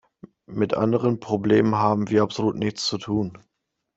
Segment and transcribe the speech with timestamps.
[0.47, 3.37] Mit anderen Problemen haben wir absolut nichts zu tun.